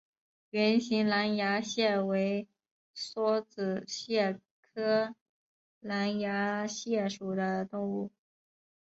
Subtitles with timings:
[0.49, 2.47] 圆形狼牙蟹为
[2.97, 5.13] 梭子蟹科
[5.79, 8.11] 狼牙蟹属的动物。